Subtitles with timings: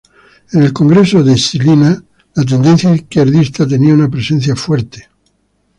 [0.53, 2.03] En el congreso de Žilina,
[2.33, 5.07] la tendencia izquierdista tenía una presencia fuerte.